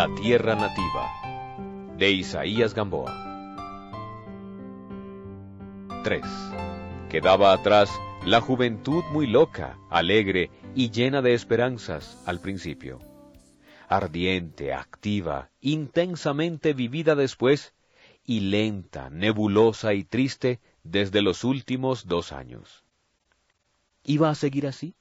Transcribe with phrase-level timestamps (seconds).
[0.00, 1.12] La Tierra Nativa,
[1.98, 3.12] de Isaías Gamboa.
[6.02, 6.22] 3.
[7.10, 7.90] Quedaba atrás
[8.24, 12.98] la juventud muy loca, alegre y llena de esperanzas al principio.
[13.90, 17.74] Ardiente, activa, intensamente vivida después,
[18.24, 22.86] y lenta, nebulosa y triste desde los últimos dos años.
[24.04, 24.94] ¿Iba a seguir así?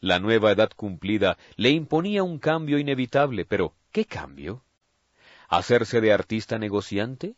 [0.00, 4.62] La nueva edad cumplida le imponía un cambio inevitable, pero ¿qué cambio?
[5.48, 7.34] ¿Hacerse de artista negociante?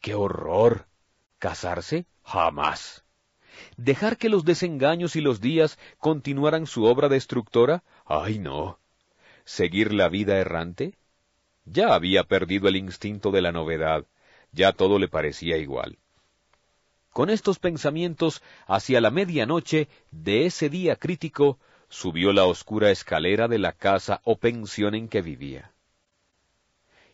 [0.00, 0.86] ¡Qué horror!
[1.40, 2.06] ¿Casarse?
[2.22, 3.02] Jamás.
[3.76, 7.82] ¿Dejar que los desengaños y los días continuaran su obra destructora?
[8.06, 8.78] ¡Ay, no!
[9.44, 10.94] ¿Seguir la vida errante?
[11.64, 14.06] Ya había perdido el instinto de la novedad,
[14.52, 15.98] ya todo le parecía igual.
[17.10, 23.58] Con estos pensamientos, hacia la medianoche de ese día crítico, subió la oscura escalera de
[23.58, 25.72] la casa o pensión en que vivía.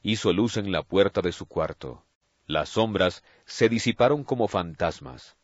[0.06, 2.04] Hizo luz en la puerta de su cuarto.
[2.46, 5.34] Las sombras se disiparon como fantasmas.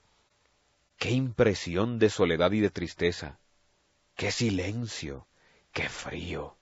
[0.99, 3.39] ¡Qué impresión de soledad y de tristeza!
[4.17, 5.27] ¡Qué silencio!
[5.73, 6.59] ¡Qué frío!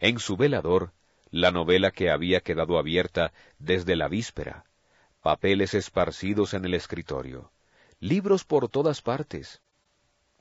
[0.00, 0.94] En su velador,
[1.30, 4.64] la novela que había quedado abierta desde la víspera,
[5.20, 7.52] papeles esparcidos en el escritorio,
[8.00, 9.60] libros por todas partes,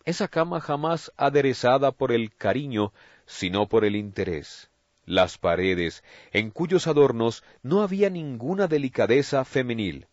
[0.06, 2.94] esa cama jamás aderezada por el cariño,
[3.26, 4.71] sino por el interés.
[5.12, 10.08] Las paredes, en cuyos adornos no había ninguna delicadeza femenil,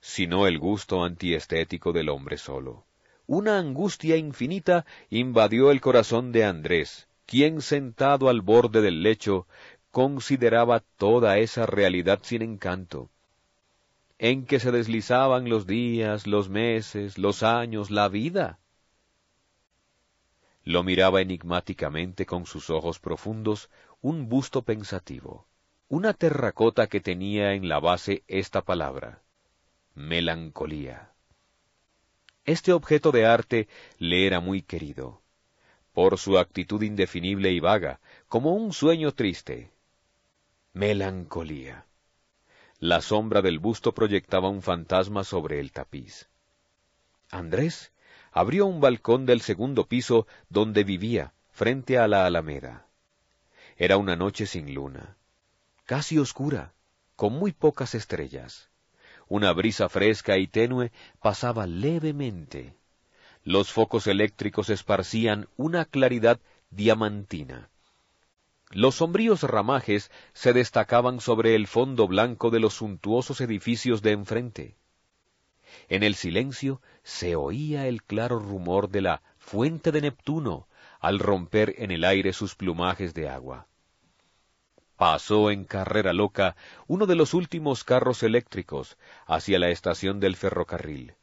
[0.00, 2.84] sino el gusto antiestético del hombre solo.
[3.28, 9.46] Una angustia infinita invadió el corazón de Andrés, quien sentado al borde del lecho
[9.92, 13.10] consideraba toda esa realidad sin encanto,
[14.18, 18.58] en que se deslizaban los días, los meses, los años, la vida.
[20.64, 23.70] Lo miraba enigmáticamente con sus ojos profundos
[24.04, 25.46] un busto pensativo,
[25.88, 29.22] una terracota que tenía en la base esta palabra,
[29.94, 31.14] melancolía.
[32.44, 33.66] Este objeto de arte
[33.96, 35.22] le era muy querido,
[35.94, 37.98] por su actitud indefinible y vaga,
[38.28, 39.70] como un sueño triste.
[40.74, 41.86] Melancolía.
[42.80, 46.28] La sombra del busto proyectaba un fantasma sobre el tapiz.
[47.30, 47.90] Andrés
[48.32, 52.83] abrió un balcón del segundo piso donde vivía, frente a la alameda.
[53.76, 55.16] Era una noche sin luna,
[55.84, 56.72] casi oscura,
[57.16, 58.70] con muy pocas estrellas.
[59.28, 62.74] Una brisa fresca y tenue pasaba levemente.
[63.42, 66.38] Los focos eléctricos esparcían una claridad
[66.70, 67.68] diamantina.
[68.70, 74.76] Los sombríos ramajes se destacaban sobre el fondo blanco de los suntuosos edificios de enfrente.
[75.88, 80.68] En el silencio se oía el claro rumor de la fuente de Neptuno
[81.04, 83.66] al romper en el aire sus plumajes de agua.
[84.96, 86.56] Pasó en carrera loca
[86.86, 91.14] uno de los últimos carros eléctricos hacia la estación del ferrocarril.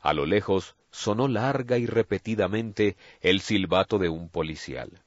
[0.00, 5.02] A lo lejos sonó larga y repetidamente el silbato de un policial.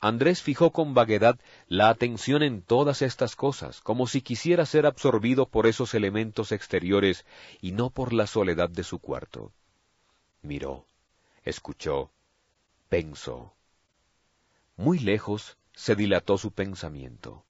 [0.00, 5.46] Andrés fijó con vaguedad la atención en todas estas cosas, como si quisiera ser absorbido
[5.46, 7.24] por esos elementos exteriores
[7.60, 9.52] y no por la soledad de su cuarto.
[10.42, 10.86] Miró,
[11.44, 12.10] escuchó,
[12.90, 13.54] pensó.
[14.76, 17.46] Muy lejos se dilató su pensamiento.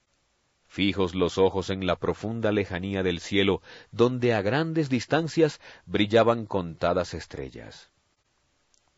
[0.69, 7.15] Fijos los ojos en la profunda lejanía del cielo, donde a grandes distancias brillaban contadas
[7.15, 7.91] estrellas.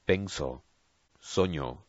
[0.04, 0.64] Pensó,
[1.20, 1.86] soñó,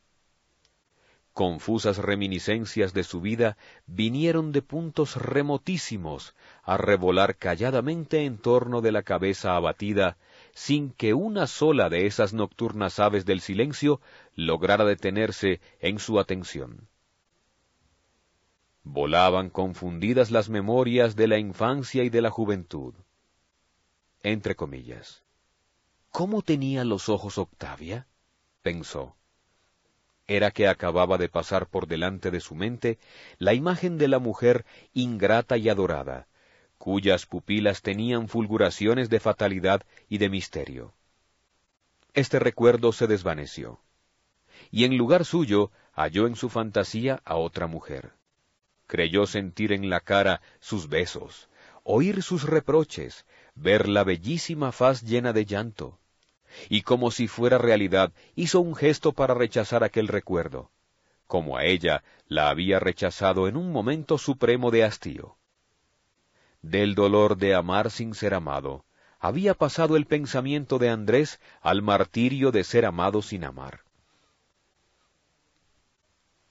[1.33, 8.91] confusas reminiscencias de su vida vinieron de puntos remotísimos a revolar calladamente en torno de
[8.91, 10.17] la cabeza abatida,
[10.53, 14.01] sin que una sola de esas nocturnas aves del silencio
[14.35, 16.87] lograra detenerse en su atención.
[18.83, 22.93] Volaban confundidas las memorias de la infancia y de la juventud.
[24.21, 25.23] Entre comillas.
[26.11, 28.07] ¿Cómo tenía los ojos Octavia?
[28.61, 29.15] pensó
[30.27, 32.97] era que acababa de pasar por delante de su mente
[33.37, 36.27] la imagen de la mujer ingrata y adorada,
[36.77, 40.93] cuyas pupilas tenían fulguraciones de fatalidad y de misterio.
[42.13, 43.79] Este recuerdo se desvaneció,
[44.71, 48.13] y en lugar suyo halló en su fantasía a otra mujer.
[48.87, 51.49] Creyó sentir en la cara sus besos,
[51.83, 55.99] oír sus reproches, ver la bellísima faz llena de llanto,
[56.69, 60.71] y como si fuera realidad hizo un gesto para rechazar aquel recuerdo,
[61.27, 65.37] como a ella la había rechazado en un momento supremo de hastío.
[66.63, 68.85] Del dolor de amar sin ser amado,
[69.19, 73.81] había pasado el pensamiento de Andrés al martirio de ser amado sin amar.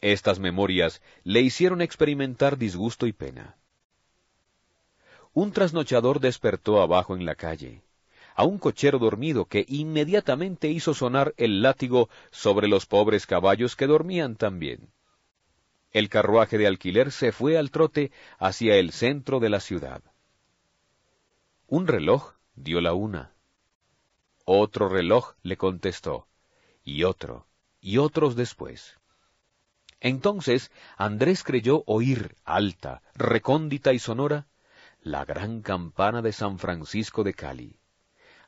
[0.03, 3.57] Estas memorias le hicieron experimentar disgusto y pena.
[5.33, 7.83] Un trasnochador despertó abajo en la calle
[8.35, 13.87] a un cochero dormido que inmediatamente hizo sonar el látigo sobre los pobres caballos que
[13.87, 14.91] dormían también.
[15.93, 20.03] El carruaje de alquiler se fue al trote hacia el centro de la ciudad.
[21.67, 23.33] Un reloj dio la una.
[24.45, 26.27] Otro reloj le contestó,
[26.83, 27.47] y otro,
[27.81, 28.99] y otros después.
[30.01, 34.47] Entonces Andrés creyó oír, alta, recóndita y sonora,
[35.03, 37.79] la gran campana de San Francisco de Cali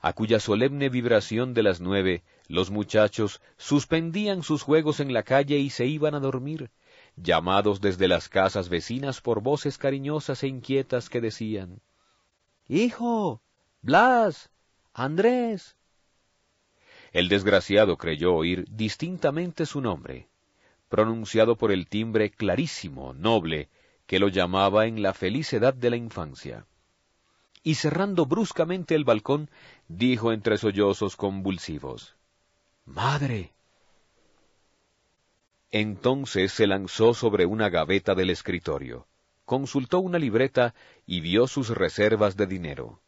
[0.04, 5.56] a cuya solemne vibración de las nueve los muchachos suspendían sus juegos en la calle
[5.56, 6.70] y se iban a dormir,
[7.16, 11.80] llamados desde las casas vecinas por voces cariñosas e inquietas que decían
[12.68, 13.42] Hijo.
[13.82, 14.50] Blas.
[14.92, 15.76] Andrés.
[17.12, 20.28] El desgraciado creyó oír distintamente su nombre,
[20.88, 23.68] pronunciado por el timbre clarísimo, noble,
[24.06, 26.66] que lo llamaba en la feliz edad de la infancia
[27.64, 29.50] y cerrando bruscamente el balcón,
[29.88, 32.14] dijo entre sollozos convulsivos,
[32.84, 33.54] Madre.
[35.76, 39.08] Entonces se lanzó sobre una gaveta del escritorio,
[39.44, 40.72] consultó una libreta
[41.04, 43.00] y vio sus reservas de dinero.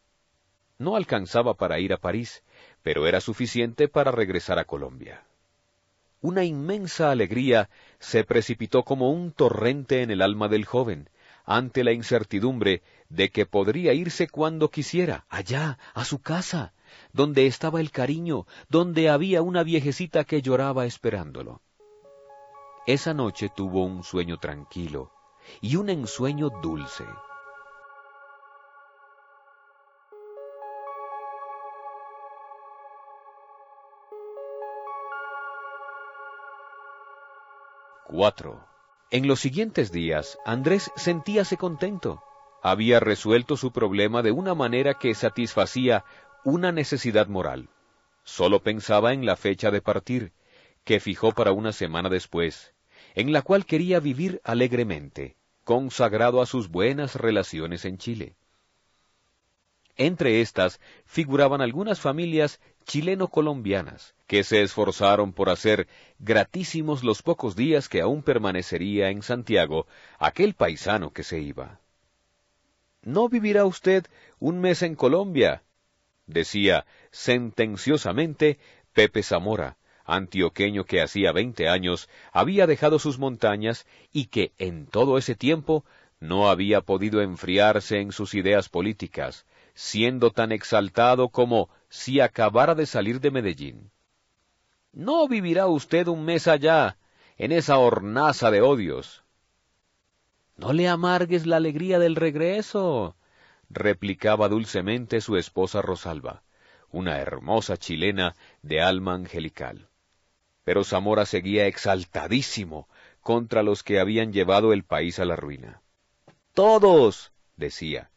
[0.77, 2.43] No alcanzaba para ir a París,
[2.83, 5.23] pero era suficiente para regresar a Colombia.
[6.19, 7.69] Una inmensa alegría
[7.99, 11.09] se precipitó como un torrente en el alma del joven,
[11.45, 16.73] ante la incertidumbre de que podría irse cuando quisiera, allá, a su casa,
[17.13, 21.61] donde estaba el cariño, donde había una viejecita que lloraba esperándolo.
[22.87, 25.11] Esa noche tuvo un sueño tranquilo
[25.59, 27.03] y un ensueño dulce.
[38.05, 38.65] Cuatro.
[39.11, 42.23] En los siguientes días, Andrés sentíase contento.
[42.63, 46.05] Había resuelto su problema de una manera que satisfacía
[46.45, 47.67] una necesidad moral.
[48.23, 50.31] Solo pensaba en la fecha de partir,
[50.85, 52.73] que fijó para una semana después,
[53.15, 58.35] en la cual quería vivir alegremente, consagrado a sus buenas relaciones en Chile.
[59.97, 65.87] Entre estas figuraban algunas familias chileno-colombianas, que se esforzaron por hacer
[66.19, 69.87] gratísimos los pocos días que aún permanecería en Santiago
[70.19, 71.79] aquel paisano que se iba.
[73.01, 74.05] ¿No vivirá usted
[74.39, 75.63] un mes en Colombia?
[76.27, 78.59] decía sentenciosamente
[78.93, 79.77] Pepe Zamora,
[80.07, 85.85] antioqueño que hacía veinte años había dejado sus montañas y que en todo ese tiempo
[86.19, 89.45] no había podido enfriarse en sus ideas políticas,
[89.75, 93.91] siendo tan exaltado como si acabara de salir de Medellín.
[94.93, 96.97] No vivirá usted un mes allá,
[97.37, 99.23] en esa hornaza de odios.
[100.55, 103.15] No le amargues la alegría del regreso,
[103.69, 106.41] replicaba dulcemente su esposa Rosalba,
[106.89, 109.86] una hermosa chilena de alma angelical.
[110.67, 112.89] Pero Zamora seguía exaltadísimo
[113.21, 115.81] contra los que habían llevado el país a la ruina.
[116.53, 118.11] Todos, decía,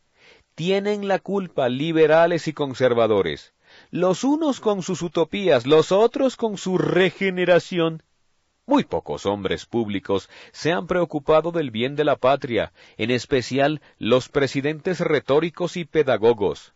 [0.56, 3.54] tienen la culpa liberales y conservadores,
[3.92, 8.02] los unos con sus utopías, los otros con su regeneración.
[8.66, 14.28] Muy pocos hombres públicos se han preocupado del bien de la patria, en especial los
[14.28, 16.74] presidentes retóricos y pedagogos.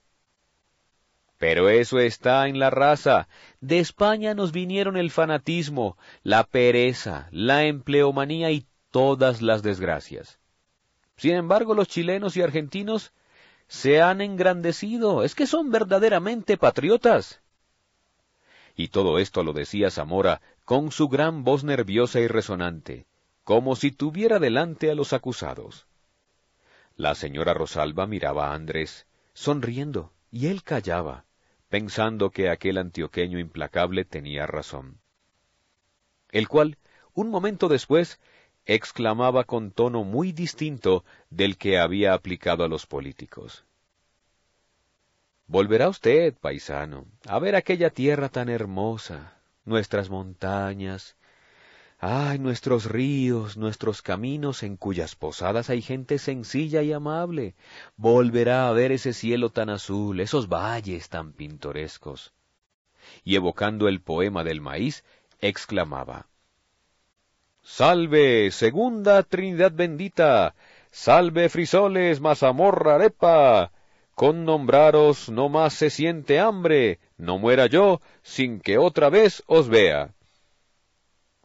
[1.47, 3.29] Pero eso está en la raza.
[3.61, 10.39] De España nos vinieron el fanatismo, la pereza, la empleomanía y todas las desgracias.
[11.19, 13.13] Sin embargo, los chilenos y argentinos
[13.69, 17.43] se han engrandecido, es que son verdaderamente patriotas.
[18.75, 23.05] Y todo esto lo decía Zamora con su gran voz nerviosa y resonante,
[23.43, 25.87] como si tuviera delante a los acusados.
[26.97, 31.27] La señora Rosalba miraba a Andrés, sonriendo, y él callaba,
[31.75, 35.01] pensando que aquel antioqueño implacable tenía razón.
[36.31, 36.79] El cual,
[37.15, 38.21] un momento después,
[38.65, 43.65] exclamaba con tono muy distinto del que había aplicado a los políticos.
[45.49, 51.17] Volverá usted, paisano, a ver aquella tierra tan hermosa, nuestras montañas,
[52.07, 57.55] ay, nuestros ríos, nuestros caminos en cuyas posadas hay gente sencilla y amable.
[57.97, 62.35] Volverá a ver ese cielo tan azul, esos valles tan pintorescos.
[63.25, 65.03] Y evocando el poema del maíz,
[65.41, 66.27] exclamaba,
[67.63, 70.55] Salve, segunda Trinidad bendita,
[70.91, 73.73] salve frisoles, mazamorra, arepa,
[74.15, 79.71] con nombraros no más se siente hambre, no muera yo sin que otra vez os
[79.71, 80.13] vea.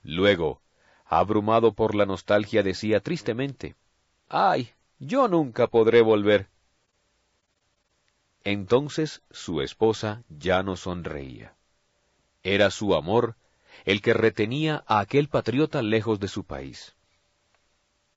[0.04, 0.62] Luego,
[1.06, 3.76] abrumado por la nostalgia, decía tristemente,
[4.28, 4.70] ¡Ay!
[5.00, 6.50] Yo nunca podré volver.
[8.44, 11.56] Entonces su esposa ya no sonreía.
[12.44, 13.36] Era su amor
[13.86, 16.96] el que retenía a aquel patriota lejos de su país.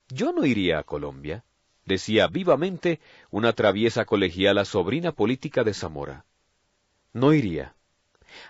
[0.09, 1.43] Yo no iría a Colombia,
[1.85, 2.99] decía vivamente
[3.31, 6.25] una traviesa colegiala sobrina política de Zamora.
[7.13, 7.75] No iría.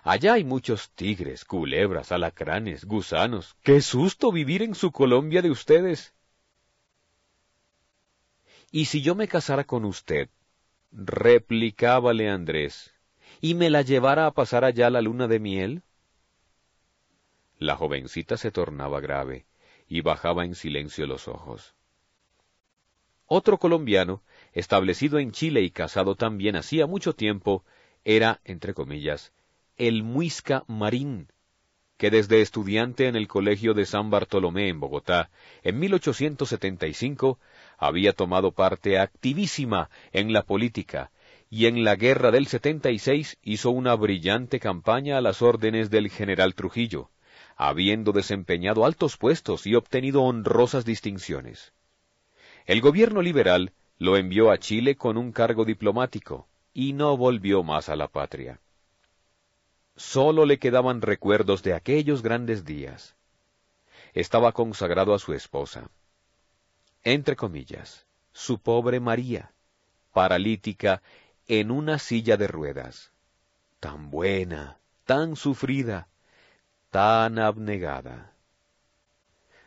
[0.04, 3.56] Allá hay muchos tigres, culebras, alacranes, gusanos.
[3.64, 6.14] ¡Qué susto vivir en su Colombia de ustedes!
[8.72, 10.30] ¿Y si yo me casara con usted?
[10.92, 12.94] replicábale Andrés,
[13.42, 15.84] y me la llevara a pasar allá la luna de miel?
[17.58, 19.46] La jovencita se tornaba grave
[19.88, 21.74] y bajaba en silencio los ojos.
[23.26, 24.22] Otro colombiano,
[24.54, 27.64] establecido en Chile y casado también hacía mucho tiempo,
[28.04, 29.34] era, entre comillas,
[29.78, 31.30] el Muisca Marín,
[31.98, 35.32] que desde estudiante en el Colegio de San Bartolomé en Bogotá,
[35.64, 37.40] en 1875,
[37.78, 41.12] había tomado parte activísima en la política
[41.50, 46.56] y en la guerra del 76 hizo una brillante campaña a las órdenes del general
[46.56, 47.10] Trujillo,
[47.56, 51.74] habiendo desempeñado altos puestos y obtenido honrosas distinciones.
[52.66, 57.90] El gobierno liberal lo envió a Chile con un cargo diplomático y no volvió más
[57.90, 58.60] a la patria.
[59.96, 63.16] Sólo le quedaban recuerdos de aquellos grandes días.
[64.14, 65.90] Estaba consagrado a su esposa.
[67.04, 69.52] Entre comillas, su pobre María,
[70.12, 71.04] paralítica
[71.48, 73.12] en una silla de ruedas.
[73.80, 76.08] Tan buena, tan sufrida,
[76.90, 78.34] tan abnegada.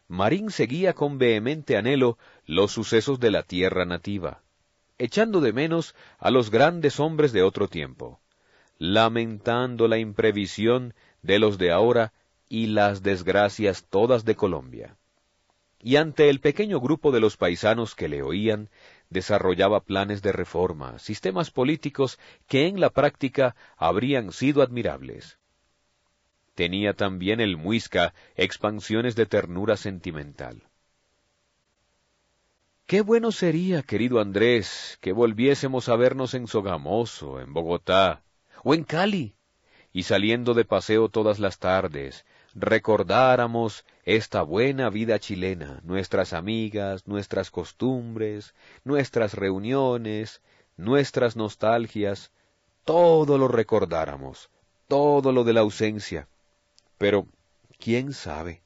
[0.09, 4.42] Marín seguía con vehemente anhelo los sucesos de la tierra nativa,
[4.99, 8.21] echando de menos a los grandes hombres de otro tiempo
[8.78, 12.12] lamentando la imprevisión de los de ahora
[12.49, 14.97] y las desgracias todas de Colombia.
[15.80, 18.71] Y ante el pequeño grupo de los paisanos que le oían,
[19.11, 22.18] desarrollaba planes de reforma, sistemas políticos
[22.49, 25.38] que en la práctica habrían sido admirables.
[26.54, 30.62] Tenía también el muisca expansiones de ternura sentimental.
[32.87, 38.23] Qué bueno sería, querido Andrés, que volviésemos a vernos en Sogamoso, en Bogotá,
[38.68, 39.32] o en Cali,
[39.92, 47.52] y saliendo de paseo todas las tardes, recordáramos esta buena vida chilena, nuestras amigas, nuestras
[47.52, 50.40] costumbres, nuestras reuniones,
[50.76, 52.32] nuestras nostalgias,
[52.85, 54.50] todo lo recordáramos,
[54.88, 56.26] todo lo de la ausencia.
[56.99, 57.28] Pero,
[57.78, 58.62] ¿quién sabe?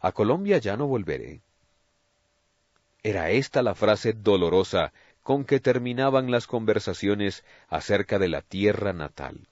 [0.00, 1.40] A Colombia ya no volveré.
[3.04, 4.92] Era esta la frase dolorosa
[5.30, 9.46] con que terminaban las conversaciones acerca de la tierra natal.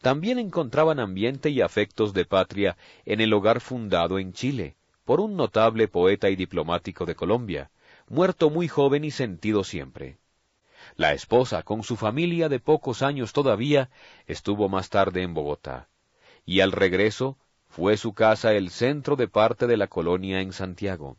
[0.00, 5.34] También encontraban ambiente y afectos de patria en el hogar fundado en Chile por un
[5.34, 7.72] notable poeta y diplomático de Colombia,
[8.08, 10.18] muerto muy joven y sentido siempre.
[10.94, 13.90] La esposa, con su familia de pocos años todavía,
[14.28, 15.88] estuvo más tarde en Bogotá,
[16.46, 21.16] y al regreso fue su casa el centro de parte de la colonia en Santiago.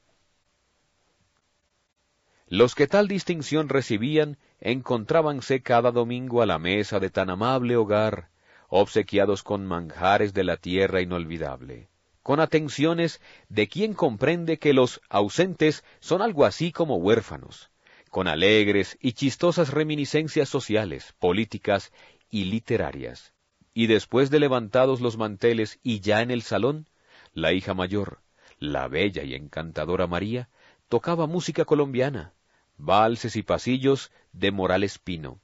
[2.52, 8.30] Los que tal distinción recibían encontrábanse cada domingo a la mesa de tan amable hogar,
[8.70, 11.90] obsequiados con manjares de la tierra inolvidable,
[12.24, 17.70] con atenciones de quien comprende que los ausentes son algo así como huérfanos,
[18.10, 21.94] con alegres y chistosas reminiscencias sociales, políticas
[22.32, 23.32] y literarias.
[23.76, 26.88] Y después de levantados los manteles y ya en el salón,
[27.32, 28.22] la hija mayor,
[28.58, 30.50] la bella y encantadora María,
[30.88, 32.34] tocaba música colombiana,
[32.80, 35.40] valses y pasillos de Morales Pino.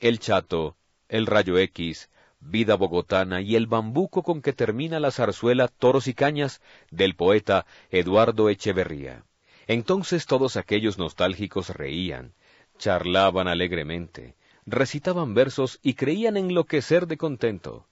[0.00, 0.76] El chato,
[1.08, 6.14] el rayo X, vida bogotana y el bambuco con que termina la zarzuela Toros y
[6.14, 9.24] Cañas del poeta Eduardo Echeverría.
[9.66, 12.32] Entonces todos aquellos nostálgicos reían,
[12.78, 14.34] charlaban alegremente,
[14.66, 17.86] recitaban versos y creían enloquecer de contento.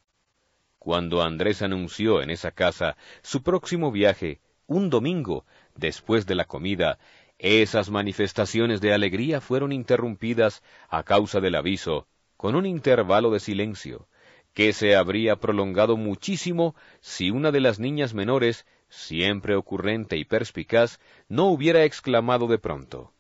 [0.79, 5.45] Cuando Andrés anunció en esa casa su próximo viaje, un domingo,
[5.77, 6.99] después de la comida,
[7.43, 12.07] esas manifestaciones de alegría fueron interrumpidas a causa del aviso,
[12.37, 14.07] con un intervalo de silencio,
[14.55, 21.01] que se habría prolongado muchísimo si una de las niñas menores, siempre ocurrente y perspicaz,
[21.29, 23.13] no hubiera exclamado de pronto.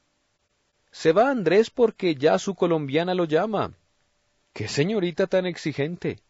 [0.92, 3.74] Se va Andrés porque ya su colombiana lo llama.
[4.52, 6.20] ¡Qué señorita tan exigente!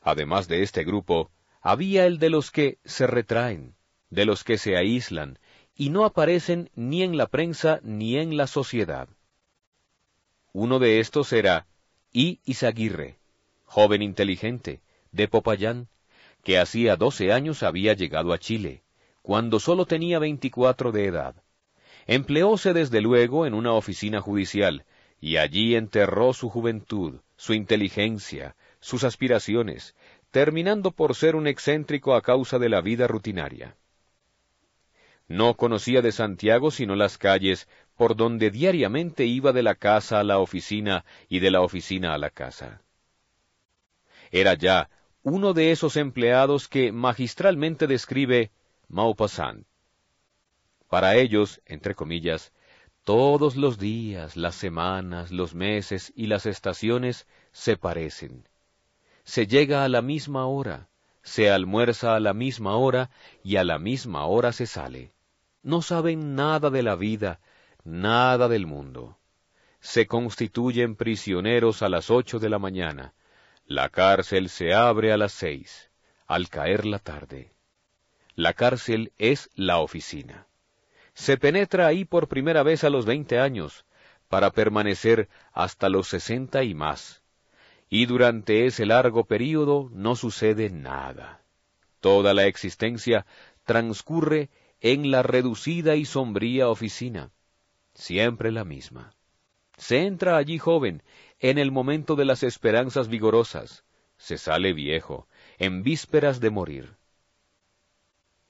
[0.00, 1.30] Además de este grupo,
[1.60, 3.76] había el de los que se retraen,
[4.10, 5.38] de los que se aíslan,
[5.76, 9.08] y no aparecen ni en la prensa ni en la sociedad.
[10.52, 11.66] Uno de estos era
[12.12, 12.40] I.
[12.46, 13.18] Izaguirre,
[13.66, 14.80] joven inteligente,
[15.12, 15.88] de Popayán,
[16.42, 18.82] que hacía doce años había llegado a Chile,
[19.20, 21.34] cuando sólo tenía veinticuatro de edad.
[22.06, 24.86] Empleóse desde luego en una oficina judicial,
[25.20, 29.94] y allí enterró su juventud, su inteligencia, sus aspiraciones,
[30.30, 33.76] terminando por ser un excéntrico a causa de la vida rutinaria.
[35.28, 40.24] No conocía de Santiago sino las calles por donde diariamente iba de la casa a
[40.24, 42.82] la oficina y de la oficina a la casa.
[44.30, 44.88] Era ya
[45.22, 48.52] uno de esos empleados que magistralmente describe
[48.88, 49.66] Maupassant.
[50.88, 52.52] Para ellos, entre comillas,
[53.02, 58.48] todos los días, las semanas, los meses y las estaciones se parecen.
[59.24, 60.88] Se llega a la misma hora,
[61.22, 63.10] se almuerza a la misma hora
[63.42, 65.15] y a la misma hora se sale.
[65.66, 67.40] No saben nada de la vida,
[67.82, 69.18] nada del mundo.
[69.80, 73.14] Se constituyen prisioneros a las ocho de la mañana.
[73.66, 75.90] La cárcel se abre a las seis,
[76.28, 77.50] al caer la tarde.
[78.36, 80.46] La cárcel es la oficina.
[81.14, 83.84] Se penetra ahí por primera vez a los veinte años,
[84.28, 87.24] para permanecer hasta los sesenta y más.
[87.88, 91.42] Y durante ese largo período no sucede nada.
[91.98, 93.26] Toda la existencia
[93.64, 94.48] transcurre
[94.80, 97.30] en la reducida y sombría oficina,
[97.94, 99.14] siempre la misma.
[99.76, 101.02] Se entra allí joven,
[101.38, 103.84] en el momento de las esperanzas vigorosas,
[104.16, 105.28] se sale viejo,
[105.58, 106.96] en vísperas de morir.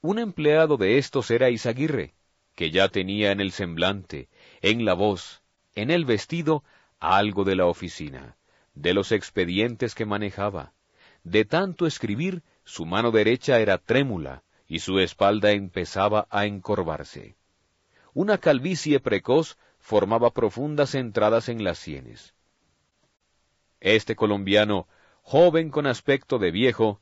[0.01, 2.13] Un empleado de estos era Isaguirre,
[2.55, 4.29] que ya tenía en el semblante,
[4.61, 5.41] en la voz,
[5.75, 6.63] en el vestido,
[6.99, 8.37] algo de la oficina,
[8.73, 10.73] de los expedientes que manejaba.
[11.23, 17.35] De tanto escribir, su mano derecha era trémula y su espalda empezaba a encorvarse.
[18.13, 22.33] Una calvicie precoz formaba profundas entradas en las sienes.
[23.79, 24.87] Este colombiano,
[25.21, 26.99] joven con aspecto de viejo,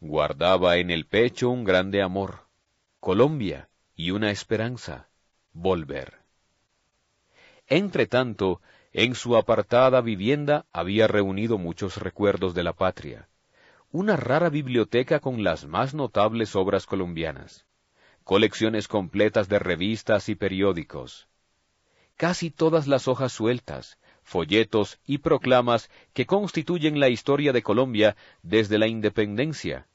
[0.00, 2.46] guardaba en el pecho un grande amor,
[3.00, 5.08] Colombia, y una esperanza,
[5.52, 6.20] volver.
[7.66, 8.60] Entretanto,
[8.92, 13.28] en su apartada vivienda había reunido muchos recuerdos de la patria,
[13.92, 17.66] una rara biblioteca con las más notables obras colombianas,
[18.22, 21.28] colecciones completas de revistas y periódicos,
[22.16, 28.78] casi todas las hojas sueltas, folletos y proclamas que constituyen la historia de Colombia desde
[28.78, 29.88] la independencia,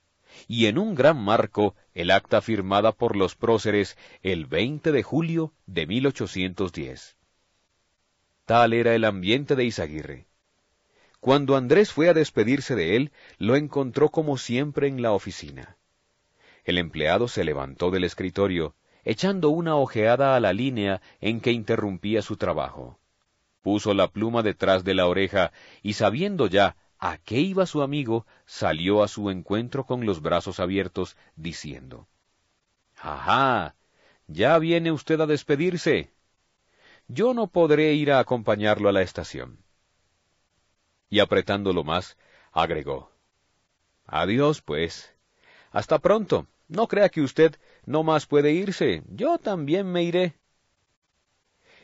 [0.46, 5.54] y en un gran marco el acta firmada por los próceres el 20 de julio
[5.68, 7.16] de 1810.
[8.44, 10.28] Tal era el ambiente de Izaguirre.
[11.26, 15.76] Cuando Andrés fue a despedirse de él, lo encontró como siempre en la oficina.
[16.64, 22.22] El empleado se levantó del escritorio, echando una ojeada a la línea en que interrumpía
[22.22, 23.00] su trabajo.
[23.64, 28.28] Puso la pluma detrás de la oreja y sabiendo ya a qué iba su amigo,
[28.46, 32.08] salió a su encuentro con los brazos abiertos, diciendo,
[32.98, 33.74] Ajá,
[34.28, 36.12] ya viene usted a despedirse.
[37.08, 39.64] Yo no podré ir a acompañarlo a la estación.
[41.15, 42.17] Y apretándolo más,
[42.51, 43.10] agregó,
[44.06, 45.15] Adiós, pues.
[45.71, 46.45] Hasta pronto.
[46.67, 49.01] No crea que usted no más puede irse.
[49.08, 50.38] Yo también me iré.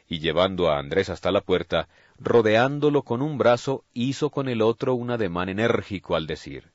[0.05, 1.87] Y llevando a Andrés hasta la puerta,
[2.19, 6.73] rodeándolo con un brazo, hizo con el otro un ademán enérgico al decir,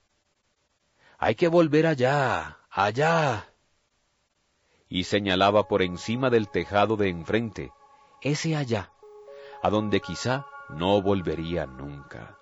[1.18, 3.52] Hay que volver allá, allá.
[4.88, 7.70] Y señalaba por encima del tejado de enfrente,
[8.22, 8.92] ese allá,
[9.62, 12.38] a donde quizá no volvería nunca.